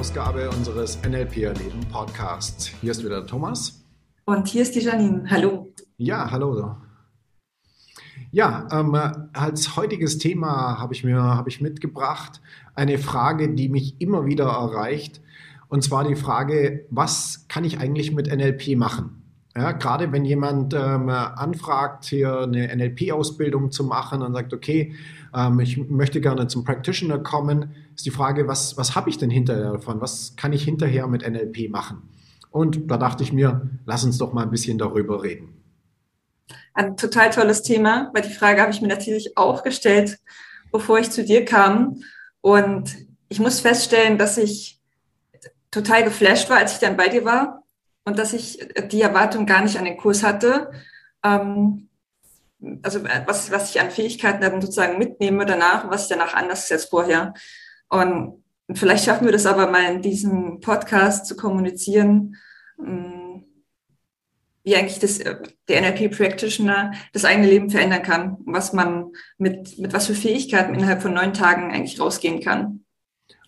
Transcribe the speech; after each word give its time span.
Ausgabe 0.00 0.48
unseres 0.48 0.98
NLP 1.02 1.42
Erleben 1.42 1.80
Podcasts. 1.92 2.68
Hier 2.80 2.92
ist 2.92 3.04
wieder 3.04 3.26
Thomas. 3.26 3.84
Und 4.24 4.48
hier 4.48 4.62
ist 4.62 4.74
die 4.74 4.80
Janine. 4.80 5.24
Hallo. 5.28 5.74
Ja, 5.98 6.30
hallo. 6.30 6.76
Ja, 8.30 8.66
ähm, 8.72 8.94
als 9.34 9.76
heutiges 9.76 10.16
Thema 10.16 10.78
habe 10.78 10.94
ich 10.94 11.04
mir 11.04 11.20
habe 11.20 11.50
ich 11.50 11.60
mitgebracht 11.60 12.40
eine 12.74 12.96
Frage, 12.96 13.54
die 13.54 13.68
mich 13.68 14.00
immer 14.00 14.24
wieder 14.24 14.46
erreicht. 14.46 15.20
Und 15.68 15.84
zwar 15.84 16.08
die 16.08 16.16
Frage, 16.16 16.86
was 16.88 17.44
kann 17.48 17.64
ich 17.64 17.78
eigentlich 17.78 18.10
mit 18.10 18.34
NLP 18.34 18.78
machen? 18.78 19.19
Ja, 19.60 19.72
gerade 19.72 20.10
wenn 20.10 20.24
jemand 20.24 20.72
ähm, 20.72 21.10
anfragt, 21.10 22.06
hier 22.06 22.40
eine 22.40 22.74
NLP-Ausbildung 22.74 23.70
zu 23.70 23.84
machen 23.84 24.22
und 24.22 24.32
sagt, 24.32 24.54
okay, 24.54 24.94
ähm, 25.34 25.60
ich 25.60 25.76
möchte 25.76 26.22
gerne 26.22 26.46
zum 26.46 26.64
Practitioner 26.64 27.18
kommen, 27.18 27.74
ist 27.94 28.06
die 28.06 28.10
Frage, 28.10 28.48
was, 28.48 28.78
was 28.78 28.96
habe 28.96 29.10
ich 29.10 29.18
denn 29.18 29.28
hinterher 29.28 29.72
davon? 29.72 30.00
Was 30.00 30.34
kann 30.36 30.54
ich 30.54 30.64
hinterher 30.64 31.06
mit 31.08 31.28
NLP 31.28 31.68
machen? 31.68 32.08
Und 32.50 32.90
da 32.90 32.96
dachte 32.96 33.22
ich 33.22 33.34
mir, 33.34 33.68
lass 33.84 34.02
uns 34.02 34.16
doch 34.16 34.32
mal 34.32 34.44
ein 34.44 34.50
bisschen 34.50 34.78
darüber 34.78 35.22
reden. 35.22 35.62
Ein 36.72 36.96
total 36.96 37.28
tolles 37.28 37.62
Thema, 37.62 38.10
weil 38.14 38.22
die 38.22 38.32
Frage 38.32 38.62
habe 38.62 38.72
ich 38.72 38.80
mir 38.80 38.88
natürlich 38.88 39.36
auch 39.36 39.62
gestellt, 39.62 40.18
bevor 40.72 40.98
ich 40.98 41.10
zu 41.10 41.22
dir 41.22 41.44
kam. 41.44 42.00
Und 42.40 42.96
ich 43.28 43.40
muss 43.40 43.60
feststellen, 43.60 44.16
dass 44.16 44.38
ich 44.38 44.80
total 45.70 46.02
geflasht 46.02 46.48
war, 46.48 46.56
als 46.56 46.72
ich 46.72 46.78
dann 46.78 46.96
bei 46.96 47.08
dir 47.08 47.26
war 47.26 47.59
und 48.04 48.18
dass 48.18 48.32
ich 48.32 48.58
die 48.90 49.02
Erwartung 49.02 49.46
gar 49.46 49.62
nicht 49.62 49.78
an 49.78 49.84
den 49.84 49.96
Kurs 49.96 50.22
hatte. 50.22 50.70
Ähm, 51.24 51.88
also 52.82 53.02
was, 53.26 53.50
was 53.50 53.70
ich 53.70 53.80
an 53.80 53.90
Fähigkeiten 53.90 54.42
dann 54.42 54.60
sozusagen 54.60 54.98
mitnehme 54.98 55.46
danach, 55.46 55.90
was 55.90 56.08
danach 56.08 56.34
anders 56.34 56.64
ist 56.64 56.72
als 56.72 56.84
vorher. 56.86 57.34
Und 57.88 58.42
vielleicht 58.72 59.04
schaffen 59.04 59.24
wir 59.24 59.32
das 59.32 59.46
aber 59.46 59.70
mal 59.70 59.94
in 59.94 60.02
diesem 60.02 60.60
Podcast 60.60 61.26
zu 61.26 61.36
kommunizieren, 61.36 62.36
ähm, 62.78 63.44
wie 64.62 64.76
eigentlich 64.76 64.98
das, 64.98 65.18
der 65.68 65.80
NLP-Practitioner 65.80 66.92
das 67.14 67.24
eigene 67.24 67.48
Leben 67.48 67.70
verändern 67.70 68.02
kann, 68.02 68.36
was 68.44 68.74
man 68.74 69.12
mit, 69.38 69.78
mit 69.78 69.92
was 69.94 70.06
für 70.06 70.14
Fähigkeiten 70.14 70.74
innerhalb 70.74 71.00
von 71.00 71.14
neun 71.14 71.32
Tagen 71.32 71.72
eigentlich 71.72 71.98
rausgehen 71.98 72.42
kann. 72.42 72.84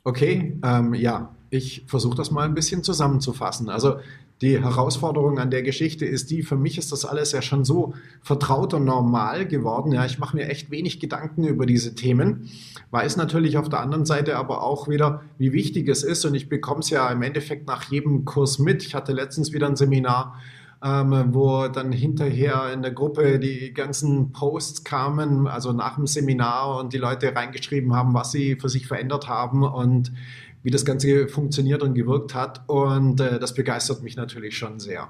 Okay, 0.05 0.59
ähm, 0.65 0.95
ja, 0.95 1.37
ich 1.51 1.85
versuche 1.87 2.17
das 2.17 2.31
mal 2.31 2.47
ein 2.47 2.55
bisschen 2.55 2.83
zusammenzufassen. 2.83 3.69
Also 3.69 3.99
die 4.43 4.61
Herausforderung 4.61 5.39
an 5.39 5.51
der 5.51 5.63
Geschichte 5.63 6.05
ist 6.05 6.31
die, 6.31 6.43
für 6.43 6.57
mich 6.57 6.77
ist 6.77 6.91
das 6.91 7.05
alles 7.05 7.31
ja 7.31 7.41
schon 7.41 7.65
so 7.65 7.95
vertraut 8.21 8.75
und 8.75 8.85
normal 8.85 9.47
geworden. 9.47 9.93
Ja, 9.93 10.05
ich 10.05 10.19
mache 10.19 10.37
mir 10.37 10.49
echt 10.49 10.71
wenig 10.71 10.99
Gedanken 10.99 11.45
über 11.45 11.65
diese 11.65 11.95
Themen, 11.95 12.51
weiß 12.91 13.17
natürlich 13.17 13.57
auf 13.57 13.69
der 13.69 13.81
anderen 13.81 14.05
Seite 14.05 14.37
aber 14.37 14.63
auch 14.63 14.89
wieder, 14.89 15.23
wie 15.39 15.53
wichtig 15.53 15.89
es 15.89 16.03
ist 16.03 16.25
und 16.25 16.35
ich 16.35 16.49
bekomme 16.49 16.81
es 16.81 16.91
ja 16.91 17.09
im 17.11 17.23
Endeffekt 17.23 17.69
nach 17.69 17.85
jedem 17.85 18.25
Kurs 18.25 18.59
mit. 18.59 18.83
Ich 18.85 18.97
hatte 18.97 19.13
letztens 19.13 19.53
wieder 19.53 19.69
ein 19.69 19.77
Seminar, 19.77 20.37
ähm, 20.83 21.29
wo 21.31 21.69
dann 21.69 21.93
hinterher 21.93 22.73
in 22.73 22.83
der 22.83 22.91
Gruppe 22.91 23.39
die 23.39 23.73
ganzen 23.73 24.33
Posts 24.33 24.83
kamen, 24.83 25.47
also 25.47 25.73
nach 25.73 25.95
dem 25.95 26.09
Seminar 26.09 26.81
und 26.81 26.93
die 26.93 26.99
Leute 26.99 27.33
reingeschrieben 27.35 27.95
haben, 27.95 28.13
was 28.13 28.33
sie 28.33 28.57
für 28.57 28.69
sich 28.69 28.89
verändert 28.89 29.29
haben 29.29 29.63
und 29.63 30.13
wie 30.63 30.71
das 30.71 30.85
Ganze 30.85 31.29
funktioniert 31.29 31.83
und 31.83 31.95
gewirkt 31.95 32.35
hat. 32.35 32.69
Und 32.69 33.21
äh, 33.21 33.39
das 33.39 33.55
begeistert 33.55 34.03
mich 34.03 34.17
natürlich 34.17 34.57
schon 34.57 34.79
sehr. 34.79 35.09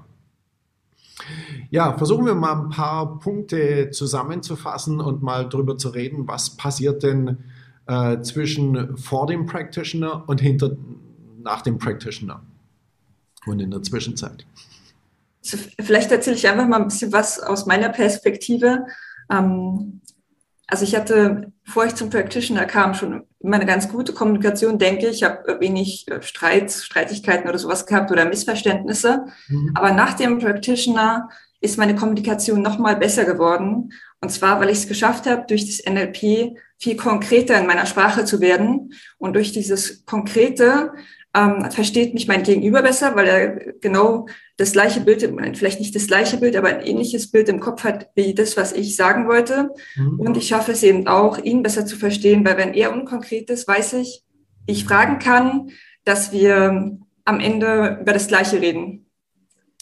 Ja, 1.71 1.97
versuchen 1.97 2.27
wir 2.27 2.35
mal 2.35 2.63
ein 2.63 2.69
paar 2.71 3.19
Punkte 3.19 3.91
zusammenzufassen 3.91 5.01
und 5.01 5.23
mal 5.23 5.49
darüber 5.49 5.77
zu 5.77 5.91
reden, 5.91 6.27
was 6.27 6.51
passiert 6.57 7.03
denn 7.03 7.39
äh, 7.87 8.21
zwischen 8.23 8.97
vor 8.97 9.27
dem 9.27 9.47
Practitioner 9.47 10.25
und 10.27 10.41
hinter, 10.41 10.77
nach 11.43 11.63
dem 11.63 11.79
Practitioner 11.79 12.43
und 13.47 13.61
in 13.61 13.71
der 13.71 13.83
Zwischenzeit. 13.83 14.47
Vielleicht 15.43 16.13
erzähle 16.13 16.37
ich 16.37 16.49
einfach 16.49 16.69
mal 16.69 16.81
ein 16.81 16.89
bisschen 16.89 17.13
was 17.13 17.41
aus 17.41 17.67
meiner 17.67 17.89
Perspektive. 17.89 18.87
Ähm, 19.31 20.01
also 20.67 20.85
ich 20.85 20.95
hatte, 20.95 21.52
bevor 21.65 21.87
ich 21.87 21.95
zum 21.95 22.11
Practitioner 22.11 22.65
kam, 22.65 22.95
schon 22.95 23.25
immer 23.41 23.57
eine 23.57 23.67
ganz 23.67 23.89
gute 23.89 24.13
Kommunikation, 24.13 24.79
denke 24.79 25.09
ich. 25.09 25.17
Ich 25.17 25.23
habe 25.23 25.61
wenig 25.61 26.07
äh, 26.09 26.23
Streits, 26.23 26.85
Streitigkeiten 26.85 27.49
oder 27.49 27.59
sowas 27.59 27.87
gehabt 27.87 28.11
oder 28.11 28.25
Missverständnisse. 28.25 29.27
Mhm. 29.49 29.71
Aber 29.75 29.93
nach 29.93 30.15
dem 30.15 30.39
Practitioner 30.39 31.29
ist 31.61 31.79
meine 31.79 31.95
Kommunikation 31.95 32.61
noch 32.61 32.79
mal 32.79 32.97
besser 32.97 33.25
geworden. 33.25 33.93
Und 34.21 34.31
zwar, 34.31 34.61
weil 34.61 34.71
ich 34.71 34.79
es 34.79 34.89
geschafft 34.89 35.27
habe, 35.27 35.45
durch 35.47 35.67
das 35.67 35.85
NLP 35.85 36.57
viel 36.79 36.97
konkreter 36.97 37.59
in 37.59 37.67
meiner 37.67 37.87
Sprache 37.87 38.25
zu 38.25 38.41
werden. 38.41 38.93
Und 39.19 39.35
durch 39.35 39.53
dieses 39.53 40.05
Konkrete 40.05 40.93
ähm, 41.35 41.71
versteht 41.71 42.13
mich 42.15 42.29
mein 42.29 42.43
Gegenüber 42.43 42.83
besser, 42.83 43.17
weil 43.17 43.27
er 43.27 43.73
genau 43.81 44.27
das 44.57 44.73
gleiche 44.73 45.01
Bild, 45.01 45.23
vielleicht 45.55 45.81
nicht 45.81 45.95
das 45.95 46.07
gleiche 46.07 46.37
Bild, 46.37 46.57
aber 46.57 46.69
ein 46.69 46.83
ähnliches 46.83 47.31
Bild 47.31 47.49
im 47.49 47.61
Kopf 47.61 47.85
hat 47.85 48.11
wie 48.15 48.35
das, 48.35 48.57
was 48.57 48.73
ich 48.73 48.97
sagen 48.97 49.27
wollte. 49.27 49.71
Mhm. 49.97 50.21
Und 50.21 50.37
ich 50.37 50.49
schaffe 50.49 50.73
es 50.73 50.83
eben 50.83 51.09
auch, 51.09 51.39
ihn 51.39 51.63
besser 51.63 51.87
zu 51.87 51.97
verstehen, 51.97 52.45
weil 52.45 52.59
wenn 52.59 52.75
er 52.75 52.93
unkonkret 52.93 53.49
ist, 53.49 53.67
weiß 53.67 53.95
ich, 53.95 54.25
ich 54.67 54.85
fragen 54.85 55.19
kann, 55.19 55.71
dass 56.05 56.33
wir 56.33 56.99
am 57.25 57.41
Ende 57.41 57.99
über 58.01 58.13
das 58.13 58.29
Gleiche 58.29 58.61
reden. 58.61 59.07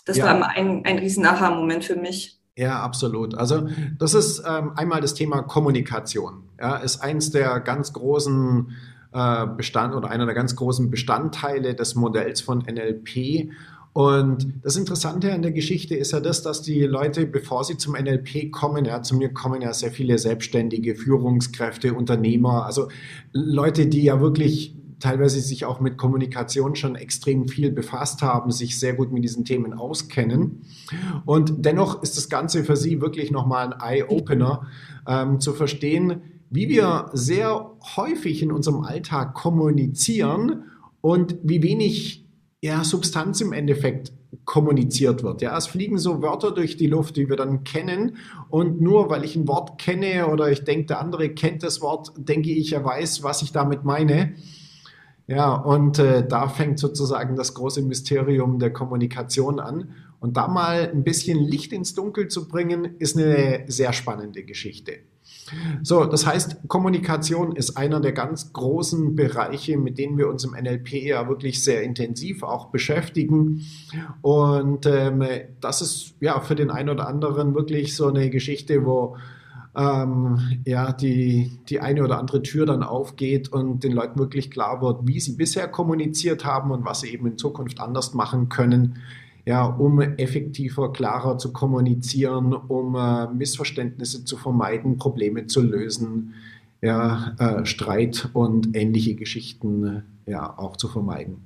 Das 0.05 0.17
ja. 0.17 0.27
war 0.27 0.51
ein, 0.51 0.85
ein 0.85 0.99
riesen 0.99 1.27
Aha-Moment 1.27 1.85
für 1.85 1.97
mich. 1.97 2.39
Ja, 2.57 2.81
absolut. 2.83 3.35
Also 3.35 3.69
das 3.99 4.15
ist 4.15 4.43
ähm, 4.47 4.73
einmal 4.77 5.01
das 5.01 5.15
Thema 5.15 5.43
Kommunikation. 5.43 6.49
Ja, 6.61 6.77
ist 6.77 7.01
eins 7.01 7.31
der 7.31 7.61
ganz 7.61 7.93
großen 7.93 8.73
äh, 9.13 9.47
Bestand 9.47 9.95
oder 9.95 10.11
einer 10.11 10.27
der 10.27 10.35
ganz 10.35 10.57
großen 10.57 10.91
Bestandteile 10.91 11.75
des 11.75 11.95
Modells 11.95 12.41
von 12.41 12.61
NLP. 12.61 13.51
Und 13.93 14.55
das 14.63 14.77
Interessante 14.77 15.33
an 15.33 15.43
der 15.43 15.51
Geschichte 15.51 15.97
ist 15.97 16.13
ja 16.13 16.21
das, 16.21 16.43
dass 16.43 16.63
die 16.63 16.83
Leute, 16.83 17.27
bevor 17.27 17.65
sie 17.65 17.77
zum 17.77 17.95
NLP 17.95 18.53
kommen, 18.53 18.85
ja, 18.85 19.03
zu 19.03 19.17
mir 19.17 19.33
kommen 19.33 19.63
ja 19.63 19.73
sehr 19.73 19.91
viele 19.91 20.17
Selbstständige, 20.19 20.95
Führungskräfte, 20.95 21.95
Unternehmer, 21.95 22.67
also 22.67 22.89
Leute, 23.33 23.87
die 23.87 24.05
ja 24.05 24.21
wirklich 24.21 24.77
teilweise 25.01 25.41
sich 25.41 25.65
auch 25.65 25.81
mit 25.81 25.97
Kommunikation 25.97 26.77
schon 26.77 26.95
extrem 26.95 27.49
viel 27.49 27.73
befasst 27.73 28.23
haben, 28.23 28.53
sich 28.53 28.79
sehr 28.79 28.95
gut 28.95 29.11
mit 29.11 29.25
diesen 29.25 29.45
Themen 29.45 29.73
auskennen. 29.73 30.63
Und 31.25 31.65
dennoch 31.65 32.03
ist 32.03 32.17
das 32.17 32.29
Ganze 32.29 32.65
für 32.65 32.77
sie 32.77 33.01
wirklich 33.01 33.31
nochmal 33.31 33.73
ein 33.73 33.81
Eye-Opener, 33.81 34.67
ähm, 35.09 35.41
zu 35.41 35.55
verstehen, 35.55 36.21
wie 36.51 36.69
wir 36.69 37.11
sehr 37.13 37.77
häufig 37.97 38.43
in 38.43 38.53
unserem 38.53 38.83
Alltag 38.83 39.35
kommunizieren 39.35 40.65
und 41.01 41.37
wie 41.43 41.63
wenig 41.63 42.27
ja, 42.61 42.85
Substanz 42.85 43.41
im 43.41 43.53
Endeffekt 43.53 44.13
kommuniziert 44.45 45.23
wird. 45.23 45.43
Ja, 45.43 45.57
es 45.57 45.67
fliegen 45.67 45.99
so 45.99 46.23
Wörter 46.23 46.53
durch 46.53 46.77
die 46.77 46.87
Luft, 46.87 47.17
die 47.17 47.29
wir 47.29 47.37
dann 47.37 47.65
kennen. 47.65 48.17
Und 48.49 48.81
nur 48.81 49.09
weil 49.11 49.25
ich 49.25 49.37
ein 49.37 49.49
Wort 49.49 49.79
kenne 49.79 50.29
oder 50.29 50.51
ich 50.51 50.65
denke, 50.65 50.87
der 50.87 51.01
andere 51.01 51.31
kennt 51.31 51.63
das 51.63 51.81
Wort, 51.81 52.13
denke 52.17 52.51
ich, 52.51 52.73
er 52.73 52.85
weiß, 52.85 53.23
was 53.23 53.43
ich 53.43 53.53
damit 53.53 53.85
meine. 53.85 54.35
Ja, 55.27 55.55
und 55.55 56.01
äh, 56.01 56.27
da 56.27 56.49
fängt 56.49 56.81
sozusagen 56.81 57.37
das 57.37 57.55
große 57.55 57.83
Mysterium 57.83 58.59
der 58.59 58.73
Kommunikation 58.73 59.61
an. 59.61 59.95
Und 60.21 60.37
da 60.37 60.49
mal 60.49 60.91
ein 60.93 61.03
bisschen 61.03 61.39
Licht 61.39 61.73
ins 61.73 61.95
Dunkel 61.95 62.29
zu 62.29 62.47
bringen, 62.47 62.97
ist 62.99 63.17
eine 63.17 63.65
sehr 63.67 63.93
spannende 63.93 64.45
Geschichte. 64.45 64.99
So, 65.83 66.05
das 66.05 66.27
heißt, 66.27 66.69
Kommunikation 66.69 67.57
ist 67.57 67.77
einer 67.77 68.01
der 68.01 68.13
ganz 68.13 68.53
großen 68.53 69.17
Bereiche, 69.17 69.79
mit 69.79 69.99
denen 69.99 70.19
wir 70.19 70.29
uns 70.29 70.45
im 70.45 70.53
NLP 70.53 70.93
ja 70.93 71.29
wirklich 71.29 71.63
sehr 71.65 71.83
intensiv 71.83 72.43
auch 72.43 72.67
beschäftigen. 72.67 73.67
Und 74.23 74.87
ähm, 74.87 75.25
das 75.61 75.83
ist 75.83 76.15
ja 76.21 76.41
für 76.41 76.55
den 76.55 76.71
einen 76.71 76.91
oder 76.91 77.09
anderen 77.09 77.55
wirklich 77.55 77.97
so 77.97 78.09
eine 78.09 78.31
Geschichte, 78.31 78.85
wo 78.85 79.17
ähm, 79.77 80.61
ja, 80.65 80.93
die, 80.93 81.59
die 81.69 81.81
eine 81.81 82.03
oder 82.05 82.19
andere 82.19 82.43
Tür 82.43 82.67
dann 82.67 82.83
aufgeht 82.83 83.53
und 83.53 83.85
den 83.85 83.93
Leuten 83.93 84.19
wirklich 84.19 84.51
klar 84.51 84.83
wird, 84.83 85.07
wie 85.07 85.21
sie 85.21 85.37
bisher 85.37 85.69
kommuniziert 85.69 86.45
haben 86.45 86.71
und 86.71 86.85
was 86.85 87.01
sie 87.01 87.13
eben 87.13 87.27
in 87.27 87.39
Zukunft 87.39 87.81
anders 87.81 88.15
machen 88.15 88.49
können, 88.49 88.99
ja, 89.51 89.65
um 89.65 90.01
effektiver, 90.01 90.93
klarer 90.93 91.37
zu 91.37 91.53
kommunizieren, 91.53 92.55
um 92.55 92.95
äh, 92.95 93.27
Missverständnisse 93.35 94.25
zu 94.25 94.37
vermeiden, 94.37 94.97
Probleme 94.97 95.49
zu 95.49 95.61
lösen, 95.61 96.35
ja, 96.81 97.35
äh, 97.37 97.67
Streit 97.67 98.29
und 98.33 98.77
ähnliche 98.77 99.17
Geschichten 99.17 100.05
ja 100.25 100.57
auch 100.57 100.77
zu 100.77 100.87
vermeiden. 100.87 101.45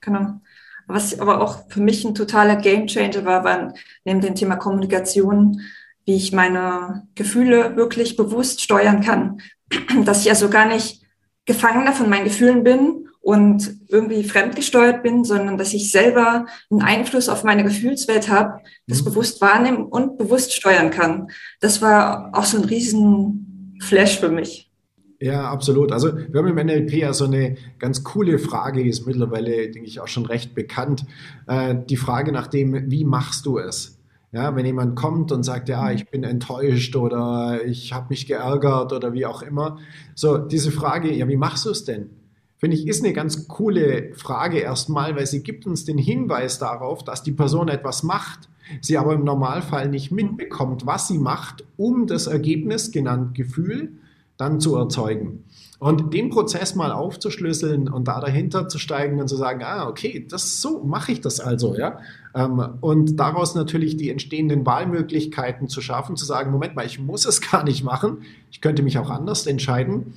Genau. 0.00 0.40
Was 0.88 1.20
aber 1.20 1.40
auch 1.40 1.68
für 1.68 1.80
mich 1.80 2.04
ein 2.04 2.16
totaler 2.16 2.56
Gamechanger 2.56 3.24
war, 3.24 3.44
war 3.44 3.72
neben 4.04 4.20
dem 4.20 4.34
Thema 4.34 4.56
Kommunikation, 4.56 5.60
wie 6.04 6.16
ich 6.16 6.32
meine 6.32 7.06
Gefühle 7.14 7.76
wirklich 7.76 8.16
bewusst 8.16 8.60
steuern 8.60 9.02
kann. 9.02 9.40
Dass 10.04 10.24
ich 10.24 10.30
also 10.30 10.50
gar 10.50 10.66
nicht 10.66 11.04
Gefangener 11.44 11.92
von 11.92 12.10
meinen 12.10 12.24
Gefühlen 12.24 12.64
bin, 12.64 13.05
und 13.26 13.80
irgendwie 13.88 14.22
fremdgesteuert 14.22 15.02
bin, 15.02 15.24
sondern 15.24 15.58
dass 15.58 15.74
ich 15.74 15.90
selber 15.90 16.46
einen 16.70 16.82
Einfluss 16.82 17.28
auf 17.28 17.42
meine 17.42 17.64
Gefühlswelt 17.64 18.28
habe, 18.28 18.60
das 18.86 19.00
mhm. 19.00 19.06
bewusst 19.06 19.40
wahrnehmen 19.40 19.84
und 19.84 20.16
bewusst 20.16 20.54
steuern 20.54 20.90
kann. 20.90 21.26
Das 21.58 21.82
war 21.82 22.30
auch 22.34 22.44
so 22.44 22.56
ein 22.56 22.64
riesen 22.64 23.76
Flash 23.82 24.20
für 24.20 24.28
mich. 24.28 24.70
Ja, 25.18 25.50
absolut. 25.50 25.90
Also 25.90 26.16
wir 26.16 26.38
haben 26.38 26.56
im 26.56 26.66
NLP 26.66 26.92
ja 26.92 27.12
so 27.12 27.24
eine 27.24 27.56
ganz 27.80 28.04
coole 28.04 28.38
Frage, 28.38 28.84
die 28.84 28.90
ist 28.90 29.08
mittlerweile, 29.08 29.72
denke 29.72 29.88
ich, 29.88 29.98
auch 29.98 30.06
schon 30.06 30.26
recht 30.26 30.54
bekannt. 30.54 31.04
Äh, 31.48 31.74
die 31.90 31.96
Frage 31.96 32.30
nach 32.30 32.46
dem, 32.46 32.92
wie 32.92 33.04
machst 33.04 33.44
du 33.44 33.58
es? 33.58 33.98
Ja, 34.30 34.54
wenn 34.54 34.66
jemand 34.66 34.94
kommt 34.94 35.32
und 35.32 35.42
sagt, 35.42 35.68
ja, 35.68 35.90
ich 35.90 36.08
bin 36.10 36.22
enttäuscht 36.22 36.94
oder 36.94 37.64
ich 37.64 37.92
habe 37.92 38.06
mich 38.10 38.28
geärgert 38.28 38.92
oder 38.92 39.14
wie 39.14 39.26
auch 39.26 39.42
immer. 39.42 39.78
So, 40.14 40.38
diese 40.38 40.70
Frage, 40.70 41.12
ja, 41.12 41.26
wie 41.26 41.36
machst 41.36 41.66
du 41.66 41.70
es 41.70 41.84
denn? 41.84 42.10
Finde 42.58 42.76
ich, 42.76 42.86
ist 42.86 43.04
eine 43.04 43.12
ganz 43.12 43.48
coole 43.48 44.14
Frage 44.14 44.58
erstmal, 44.58 45.14
weil 45.14 45.26
sie 45.26 45.42
gibt 45.42 45.66
uns 45.66 45.84
den 45.84 45.98
Hinweis 45.98 46.58
darauf, 46.58 47.04
dass 47.04 47.22
die 47.22 47.32
Person 47.32 47.68
etwas 47.68 48.02
macht, 48.02 48.48
sie 48.80 48.96
aber 48.96 49.14
im 49.14 49.24
Normalfall 49.24 49.88
nicht 49.88 50.10
mitbekommt, 50.10 50.86
was 50.86 51.08
sie 51.08 51.18
macht, 51.18 51.64
um 51.76 52.06
das 52.06 52.26
Ergebnis, 52.26 52.92
genannt 52.92 53.34
Gefühl, 53.34 53.92
dann 54.38 54.60
zu 54.60 54.76
erzeugen. 54.76 55.44
Und 55.78 56.14
den 56.14 56.30
Prozess 56.30 56.74
mal 56.74 56.90
aufzuschlüsseln 56.90 57.88
und 57.90 58.08
da 58.08 58.20
dahinter 58.20 58.68
zu 58.68 58.78
steigen 58.78 59.20
und 59.20 59.28
zu 59.28 59.36
sagen, 59.36 59.62
ah, 59.62 59.86
okay, 59.86 60.26
das 60.26 60.62
so 60.62 60.82
mache 60.82 61.12
ich 61.12 61.20
das 61.20 61.38
also, 61.38 61.76
ja. 61.76 61.98
Ähm, 62.34 62.62
und 62.80 63.16
daraus 63.20 63.54
natürlich 63.54 63.98
die 63.98 64.08
entstehenden 64.08 64.64
Wahlmöglichkeiten 64.64 65.68
zu 65.68 65.82
schaffen, 65.82 66.16
zu 66.16 66.24
sagen, 66.24 66.50
Moment 66.50 66.76
mal, 66.76 66.86
ich 66.86 66.98
muss 66.98 67.26
es 67.26 67.40
gar 67.50 67.62
nicht 67.62 67.84
machen, 67.84 68.22
ich 68.50 68.62
könnte 68.62 68.82
mich 68.82 68.98
auch 68.98 69.10
anders 69.10 69.46
entscheiden, 69.46 70.14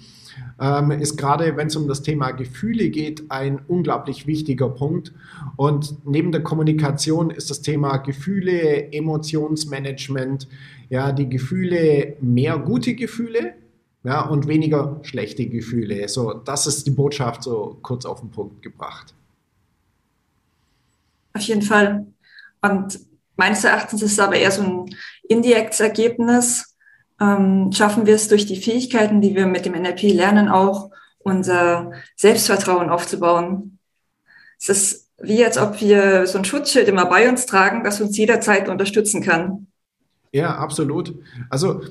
ähm, 0.60 0.92
ist 0.92 1.18
gerade, 1.18 1.56
wenn 1.58 1.68
es 1.68 1.76
um 1.76 1.88
das 1.88 2.02
Thema 2.02 2.32
Gefühle 2.32 2.90
geht, 2.90 3.30
ein 3.30 3.60
unglaublich 3.68 4.28
wichtiger 4.28 4.70
Punkt. 4.70 5.14
Und 5.56 6.06
neben 6.06 6.32
der 6.32 6.44
Kommunikation 6.44 7.30
ist 7.30 7.50
das 7.50 7.62
Thema 7.62 7.98
Gefühle, 7.98 8.92
Emotionsmanagement, 8.92 10.48
ja, 10.90 11.12
die 11.12 11.30
Gefühle, 11.30 12.18
mehr 12.22 12.58
gute 12.58 12.96
Gefühle, 12.96 13.54
ja, 14.04 14.22
und 14.22 14.48
weniger 14.48 15.00
schlechte 15.04 15.46
Gefühle. 15.48 16.08
So, 16.08 16.34
das 16.34 16.68
ist 16.68 16.88
die 16.88 16.92
Botschaft 16.92 17.44
so 17.44 17.78
kurz 17.82 18.06
auf 18.06 18.22
den 18.22 18.32
Punkt 18.32 18.62
gebracht. 18.62 19.14
Auf 21.34 21.42
jeden 21.44 21.62
Fall. 21.62 22.08
Und 22.62 23.00
meines 23.36 23.64
Erachtens 23.64 24.02
ist 24.02 24.14
es 24.14 24.20
aber 24.20 24.36
eher 24.36 24.52
so 24.52 24.62
ein 24.64 24.86
indirektes 25.28 25.80
Ergebnis. 25.80 26.69
Ähm, 27.20 27.72
schaffen 27.74 28.06
wir 28.06 28.16
es 28.16 28.28
durch 28.28 28.46
die 28.46 28.56
Fähigkeiten, 28.56 29.22
die 29.22 29.36
wir 29.36 29.46
mit 29.46 29.66
dem 29.66 29.74
NLP 29.74 30.04
lernen, 30.14 30.48
auch 30.48 30.92
unser 31.20 31.92
Selbstvertrauen 32.16 32.90
aufzubauen. 32.90 33.80
Es 34.58 34.70
ist 34.70 35.10
wie 35.22 35.44
als 35.44 35.58
ob 35.58 35.82
wir 35.82 36.28
so 36.28 36.38
ein 36.38 36.46
Schutzschild 36.46 36.88
immer 36.88 37.06
bei 37.06 37.30
uns 37.30 37.46
tragen, 37.46 37.84
das 37.84 38.00
uns 38.02 38.18
jederzeit 38.18 38.70
unterstützen 38.70 39.22
kann. 39.22 39.68
Ja, 40.32 40.56
absolut. 40.58 41.16
Also 41.50 41.82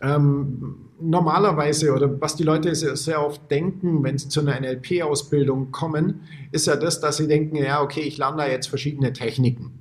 ähm, 0.00 0.76
normalerweise 1.00 1.92
oder 1.92 2.20
was 2.20 2.36
die 2.36 2.44
Leute 2.44 2.74
sehr, 2.74 3.24
oft 3.24 3.50
denken, 3.50 4.02
wenn 4.02 4.18
sie 4.18 4.28
zu 4.28 4.40
einer 4.40 4.58
NLP-Ausbildung 4.60 5.72
kommen, 5.72 6.22
ist 6.52 6.66
ja 6.66 6.76
das, 6.76 7.00
dass 7.00 7.16
sie 7.16 7.26
denken, 7.26 7.56
ja, 7.56 7.82
okay, 7.82 8.00
ich 8.00 8.18
lerne 8.18 8.38
da 8.38 8.48
jetzt 8.48 8.68
verschiedene 8.68 9.12
Techniken. 9.12 9.80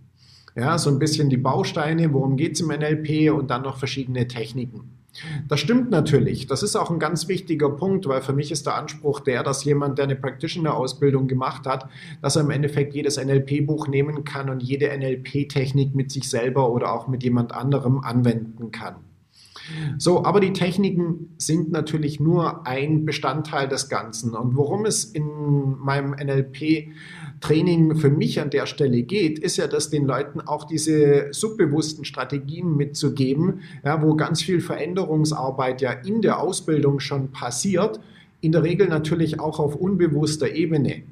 Ja, 0.56 0.78
so 0.78 0.90
ein 0.90 1.00
bisschen 1.00 1.30
die 1.30 1.38
Bausteine, 1.38 2.14
worum 2.14 2.36
geht 2.36 2.54
es 2.54 2.62
im 2.62 2.68
NLP 2.68 3.32
und 3.32 3.50
dann 3.50 3.62
noch 3.62 3.78
verschiedene 3.78 4.28
Techniken. 4.28 5.00
Das 5.48 5.60
stimmt 5.60 5.90
natürlich. 5.90 6.48
Das 6.48 6.64
ist 6.64 6.76
auch 6.76 6.92
ein 6.92 7.00
ganz 7.00 7.28
wichtiger 7.28 7.70
Punkt, 7.70 8.08
weil 8.08 8.22
für 8.22 8.34
mich 8.34 8.52
ist 8.52 8.66
der 8.66 8.76
Anspruch 8.76 9.20
der, 9.20 9.44
dass 9.44 9.64
jemand, 9.64 9.98
der 9.98 10.06
eine 10.06 10.16
Practitioner-Ausbildung 10.16 11.28
gemacht 11.28 11.66
hat, 11.66 11.90
dass 12.22 12.36
er 12.36 12.44
im 12.44 12.52
Endeffekt 12.52 12.94
jedes 12.94 13.18
NLP-Buch 13.18 13.88
nehmen 13.88 14.24
kann 14.24 14.50
und 14.50 14.62
jede 14.62 14.88
NLP-Technik 14.96 15.96
mit 15.96 16.12
sich 16.12 16.30
selber 16.30 16.72
oder 16.72 16.94
auch 16.94 17.08
mit 17.08 17.24
jemand 17.24 17.54
anderem 17.54 18.00
anwenden 18.00 18.72
kann. 18.72 18.96
So, 19.98 20.26
aber 20.26 20.40
die 20.40 20.54
Techniken 20.54 21.34
sind 21.38 21.72
natürlich 21.72 22.20
nur 22.20 22.66
ein 22.66 23.06
Bestandteil 23.06 23.68
des 23.68 23.90
Ganzen. 23.90 24.36
Und 24.36 24.56
worum 24.56 24.86
es 24.86 25.06
in 25.06 25.78
meinem 25.80 26.12
NLP-Training 26.12 27.96
für 27.96 28.10
mich 28.10 28.40
an 28.40 28.50
der 28.50 28.66
Stelle 28.66 29.04
geht, 29.04 29.40
ist 29.40 29.58
ja, 29.58 29.68
dass 29.68 29.90
den 29.90 30.06
Leuten 30.06 30.42
auch 30.42 30.66
diese 30.66 31.28
subbewussten 31.32 32.06
Strategien 32.06 32.76
mitzugeben, 32.76 33.62
ja, 33.84 34.02
wo 34.02 34.16
ganz 34.16 34.42
viel 34.42 34.62
Veränderungsarbeit 34.62 35.82
ja 35.82 35.92
in 35.92 36.22
der 36.22 36.40
Ausbildung 36.40 37.00
schon 37.00 37.32
passiert, 37.32 38.00
in 38.42 38.52
der 38.52 38.64
Regel 38.64 38.88
natürlich 38.88 39.40
auch 39.40 39.60
auf 39.60 39.76
unbewusster 39.76 40.50
Ebene. 40.54 41.04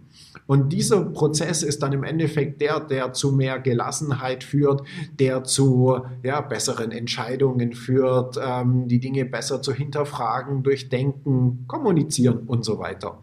Und 0.45 0.71
dieser 0.71 1.03
Prozess 1.03 1.61
ist 1.61 1.83
dann 1.83 1.91
im 1.91 2.03
Endeffekt 2.03 2.61
der, 2.61 2.79
der 2.79 3.11
zu 3.11 3.33
mehr 3.33 3.59
Gelassenheit 3.59 4.43
führt, 4.43 4.81
der 5.19 5.43
zu 5.43 5.99
ja, 6.23 6.39
besseren 6.41 6.91
Entscheidungen 6.91 7.73
führt, 7.73 8.39
ähm, 8.41 8.87
die 8.87 8.99
Dinge 8.99 9.25
besser 9.25 9.61
zu 9.61 9.73
hinterfragen, 9.73 10.63
durchdenken, 10.63 11.65
kommunizieren 11.67 12.43
und 12.47 12.63
so 12.63 12.79
weiter. 12.79 13.19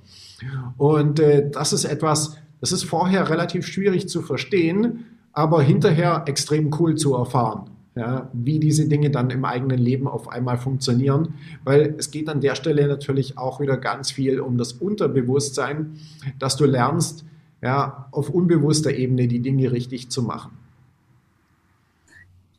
Und 0.77 1.19
äh, 1.19 1.49
das 1.51 1.73
ist 1.73 1.85
etwas, 1.85 2.37
das 2.61 2.73
ist 2.73 2.85
vorher 2.85 3.31
relativ 3.31 3.67
schwierig 3.67 4.09
zu 4.09 4.21
verstehen, 4.21 5.07
aber 5.33 5.63
hinterher 5.63 6.25
extrem 6.27 6.71
cool 6.79 6.95
zu 6.95 7.15
erfahren 7.15 7.71
ja, 7.97 8.29
wie 8.33 8.59
diese 8.59 8.89
Dinge 8.89 9.11
dann 9.11 9.31
im 9.31 9.45
eigenen 9.45 9.79
Leben 9.79 10.09
auf 10.09 10.29
einmal 10.29 10.59
funktionieren, 10.59 11.35
weil 11.63 11.95
es 11.97 12.11
geht 12.11 12.29
an 12.29 12.41
der 12.41 12.57
Stelle 12.57 12.89
natürlich 12.89 13.39
auch 13.39 13.61
wieder 13.61 13.77
ganz 13.77 14.11
viel 14.11 14.41
um 14.41 14.59
das 14.59 14.73
Unterbewusstsein, 14.73 15.99
dass 16.39 16.57
du 16.57 16.65
lernst, 16.65 17.25
ja, 17.63 18.09
auf 18.11 18.31
unbewusster 18.31 18.93
Ebene 18.93 19.29
die 19.29 19.41
Dinge 19.41 19.71
richtig 19.73 20.11
zu 20.11 20.23
machen. 20.23 20.53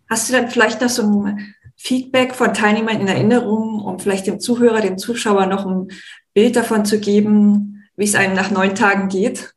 Hast 0.10 0.30
du 0.30 0.34
dann 0.34 0.50
vielleicht 0.50 0.82
noch 0.82 0.90
so 0.90 1.24
ein 1.24 1.54
Feedback 1.76 2.34
von 2.34 2.54
Teilnehmern 2.54 3.02
in 3.02 3.08
Erinnerung, 3.08 3.82
um 3.82 4.00
vielleicht 4.00 4.28
dem 4.28 4.40
Zuhörer, 4.40 4.82
dem 4.82 4.98
Zuschauer 4.98 5.48
noch 5.48 5.66
ein 5.66 5.90
Bild 6.34 6.56
davon 6.56 6.86
zu 6.86 7.00
geben, 7.00 7.84
wie 7.98 8.06
es 8.06 8.16
einem 8.16 8.36
nach 8.36 8.52
neun 8.52 8.76
Tagen 8.76 9.10
geht 9.10 9.54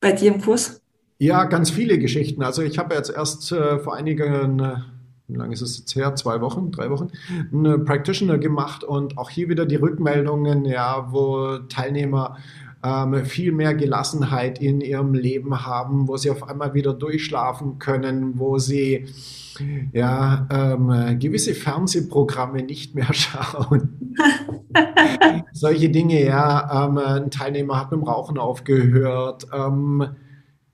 bei 0.00 0.12
dir 0.12 0.32
im 0.32 0.40
Kurs? 0.40 0.80
Ja, 1.18 1.44
ganz 1.44 1.70
viele 1.70 1.98
Geschichten. 1.98 2.42
Also 2.42 2.62
ich 2.62 2.78
habe 2.78 2.94
jetzt 2.94 3.10
erst 3.10 3.50
äh, 3.52 3.78
vor 3.80 3.94
einigen 3.94 4.60
äh, 4.60 4.76
wie 5.28 5.36
lange 5.36 5.52
ist 5.52 5.60
es 5.60 5.78
jetzt 5.78 5.94
her? 5.94 6.14
Zwei 6.14 6.40
Wochen, 6.40 6.70
drei 6.72 6.90
Wochen, 6.90 7.08
einen 7.52 7.84
Practitioner 7.84 8.38
gemacht 8.38 8.82
und 8.82 9.18
auch 9.18 9.30
hier 9.30 9.48
wieder 9.48 9.66
die 9.66 9.76
Rückmeldungen, 9.76 10.64
ja, 10.64 11.08
wo 11.12 11.58
Teilnehmer 11.68 12.38
ähm, 12.82 13.24
viel 13.24 13.52
mehr 13.52 13.74
Gelassenheit 13.74 14.60
in 14.60 14.80
ihrem 14.80 15.12
Leben 15.12 15.66
haben, 15.66 16.08
wo 16.08 16.16
sie 16.16 16.30
auf 16.30 16.48
einmal 16.48 16.74
wieder 16.74 16.94
durchschlafen 16.94 17.78
können, 17.78 18.38
wo 18.38 18.58
sie 18.58 19.06
ja 19.92 20.46
ähm, 20.50 21.18
gewisse 21.18 21.54
Fernsehprogramme 21.54 22.62
nicht 22.62 22.94
mehr 22.94 23.08
schauen. 23.12 24.14
Solche 25.52 25.90
Dinge, 25.90 26.24
ja. 26.24 26.86
Ähm, 26.86 26.98
ein 26.98 27.30
Teilnehmer 27.30 27.80
hat 27.80 27.90
mit 27.90 28.00
dem 28.00 28.06
Rauchen 28.06 28.38
aufgehört. 28.38 29.46
Ähm, 29.52 30.06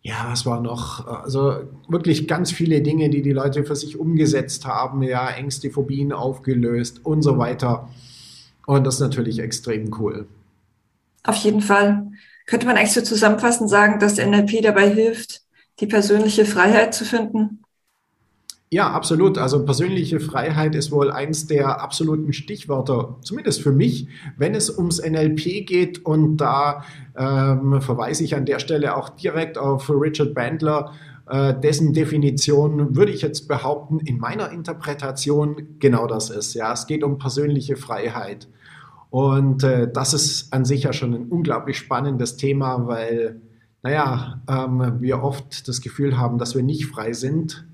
ja, 0.06 0.26
was 0.28 0.44
war 0.44 0.60
noch? 0.60 1.06
Also 1.06 1.62
wirklich 1.88 2.28
ganz 2.28 2.52
viele 2.52 2.82
Dinge, 2.82 3.08
die 3.08 3.22
die 3.22 3.32
Leute 3.32 3.64
für 3.64 3.74
sich 3.74 3.98
umgesetzt 3.98 4.66
haben, 4.66 5.02
ja, 5.02 5.30
Ängste, 5.30 5.70
Phobien 5.70 6.12
aufgelöst 6.12 7.00
und 7.04 7.22
so 7.22 7.38
weiter. 7.38 7.88
Und 8.66 8.84
das 8.84 8.96
ist 8.96 9.00
natürlich 9.00 9.38
extrem 9.38 9.90
cool. 9.98 10.26
Auf 11.22 11.36
jeden 11.36 11.62
Fall. 11.62 12.10
Könnte 12.46 12.66
man 12.66 12.76
eigentlich 12.76 12.92
so 12.92 13.00
zusammenfassend 13.00 13.70
sagen, 13.70 13.98
dass 13.98 14.18
NLP 14.18 14.60
dabei 14.62 14.90
hilft, 14.90 15.40
die 15.80 15.86
persönliche 15.86 16.44
Freiheit 16.44 16.94
zu 16.94 17.06
finden? 17.06 17.63
Ja, 18.70 18.90
absolut. 18.90 19.38
Also 19.38 19.64
persönliche 19.64 20.18
Freiheit 20.18 20.74
ist 20.74 20.90
wohl 20.90 21.10
eins 21.10 21.46
der 21.46 21.80
absoluten 21.80 22.32
Stichwörter, 22.32 23.16
zumindest 23.20 23.62
für 23.62 23.70
mich, 23.70 24.08
wenn 24.36 24.54
es 24.54 24.76
ums 24.76 25.00
NLP 25.00 25.66
geht. 25.66 26.04
Und 26.04 26.38
da 26.38 26.82
ähm, 27.16 27.80
verweise 27.80 28.24
ich 28.24 28.34
an 28.34 28.46
der 28.46 28.58
Stelle 28.58 28.96
auch 28.96 29.10
direkt 29.10 29.58
auf 29.58 29.88
Richard 29.88 30.34
Bandler, 30.34 30.92
äh, 31.28 31.54
dessen 31.58 31.92
Definition 31.92 32.96
würde 32.96 33.12
ich 33.12 33.22
jetzt 33.22 33.46
behaupten, 33.46 34.00
in 34.00 34.18
meiner 34.18 34.50
Interpretation 34.50 35.78
genau 35.78 36.06
das 36.06 36.30
ist. 36.30 36.54
Ja, 36.54 36.72
es 36.72 36.86
geht 36.86 37.04
um 37.04 37.18
persönliche 37.18 37.76
Freiheit. 37.76 38.48
Und 39.10 39.62
äh, 39.62 39.88
das 39.88 40.14
ist 40.14 40.52
an 40.52 40.64
sich 40.64 40.82
ja 40.82 40.92
schon 40.92 41.14
ein 41.14 41.28
unglaublich 41.28 41.78
spannendes 41.78 42.36
Thema, 42.36 42.88
weil, 42.88 43.40
naja, 43.82 44.42
ähm, 44.48 44.96
wir 45.00 45.22
oft 45.22 45.68
das 45.68 45.80
Gefühl 45.80 46.18
haben, 46.18 46.38
dass 46.38 46.56
wir 46.56 46.64
nicht 46.64 46.86
frei 46.86 47.12
sind 47.12 47.64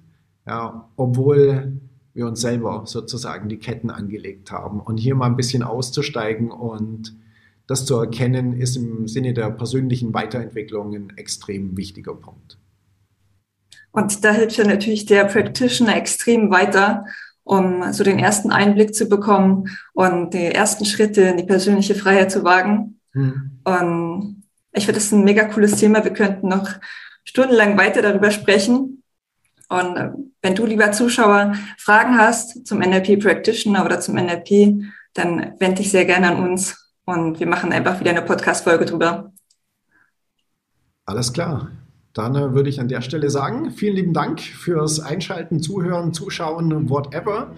ja, 0.50 0.88
obwohl 0.96 1.80
wir 2.12 2.26
uns 2.26 2.40
selber 2.40 2.82
sozusagen 2.84 3.48
die 3.48 3.58
Ketten 3.58 3.88
angelegt 3.88 4.50
haben. 4.50 4.80
Und 4.80 4.96
hier 4.96 5.14
mal 5.14 5.26
ein 5.26 5.36
bisschen 5.36 5.62
auszusteigen 5.62 6.50
und 6.50 7.14
das 7.68 7.86
zu 7.86 7.96
erkennen, 7.96 8.52
ist 8.60 8.74
im 8.74 9.06
Sinne 9.06 9.32
der 9.32 9.50
persönlichen 9.50 10.12
Weiterentwicklung 10.12 10.92
ein 10.92 11.12
extrem 11.16 11.76
wichtiger 11.76 12.14
Punkt. 12.14 12.58
Und 13.92 14.24
da 14.24 14.32
hilft 14.32 14.56
ja 14.56 14.64
natürlich 14.64 15.06
der 15.06 15.26
Practitioner 15.26 15.96
extrem 15.96 16.50
weiter, 16.50 17.04
um 17.44 17.92
so 17.92 18.02
den 18.02 18.18
ersten 18.18 18.50
Einblick 18.50 18.92
zu 18.92 19.08
bekommen 19.08 19.68
und 19.92 20.34
die 20.34 20.46
ersten 20.46 20.84
Schritte 20.84 21.22
in 21.22 21.36
die 21.36 21.44
persönliche 21.44 21.94
Freiheit 21.94 22.32
zu 22.32 22.42
wagen. 22.42 22.98
Hm. 23.12 23.52
Und 23.62 24.42
ich 24.72 24.84
finde 24.84 24.98
das 24.98 25.12
ein 25.12 25.22
mega 25.22 25.44
cooles 25.44 25.76
Thema. 25.76 26.02
Wir 26.02 26.12
könnten 26.12 26.48
noch 26.48 26.68
stundenlang 27.22 27.78
weiter 27.78 28.02
darüber 28.02 28.32
sprechen. 28.32 28.99
Und 29.70 29.96
äh, 29.96 30.10
wenn 30.42 30.54
du, 30.54 30.66
lieber 30.66 30.92
Zuschauer, 30.92 31.54
Fragen 31.78 32.18
hast 32.18 32.66
zum 32.66 32.80
NLP 32.80 33.22
Practitioner 33.22 33.84
oder 33.84 34.00
zum 34.00 34.16
NLP, 34.16 34.82
dann 35.14 35.54
wende 35.58 35.76
dich 35.76 35.90
sehr 35.90 36.04
gerne 36.04 36.28
an 36.28 36.48
uns 36.48 36.92
und 37.04 37.40
wir 37.40 37.46
machen 37.46 37.72
einfach 37.72 38.00
wieder 38.00 38.10
eine 38.10 38.22
Podcast-Folge 38.22 38.84
drüber. 38.84 39.32
Alles 41.06 41.32
klar. 41.32 41.70
Dann 42.12 42.34
äh, 42.34 42.52
würde 42.52 42.68
ich 42.68 42.80
an 42.80 42.88
der 42.88 43.02
Stelle 43.02 43.30
sagen, 43.30 43.70
vielen 43.70 43.94
lieben 43.94 44.12
Dank 44.12 44.40
fürs 44.40 44.98
Einschalten, 44.98 45.60
Zuhören, 45.60 46.12
Zuschauen, 46.12 46.90
whatever. 46.90 47.54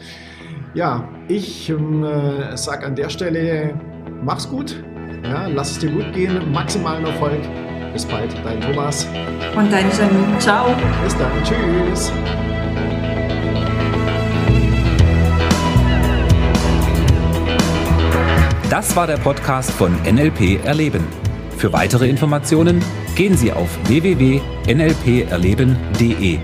Ja, 0.75 1.09
ich 1.29 1.71
äh, 1.71 2.57
sage 2.57 2.87
an 2.87 2.95
der 2.95 3.09
Stelle, 3.09 3.81
mach's 4.23 4.49
gut, 4.49 4.83
ja, 5.25 5.47
lass 5.47 5.73
es 5.73 5.79
dir 5.79 5.91
gut 5.91 6.13
gehen, 6.13 6.53
maximalen 6.53 7.07
Erfolg. 7.07 7.41
Bis 7.93 8.07
bald, 8.07 8.35
dein 8.45 8.61
Thomas. 8.61 9.07
Und 9.55 9.73
dein 9.73 9.89
Janine. 9.91 10.39
Ciao. 10.39 10.75
Bis 11.05 11.17
dann, 11.17 11.31
tschüss. 11.45 12.11
Das 18.71 18.97
war 18.97 19.07
der 19.07 19.19
Podcast 19.19 19.71
von 19.71 19.95
NLP 20.03 20.65
Erleben. 20.65 21.07
Für 21.59 21.75
weitere 21.75 22.09
Informationen 22.09 22.83
gehen 23.15 23.37
Sie 23.37 23.53
auf 23.53 23.69
www.nlperleben.de. 23.87 26.39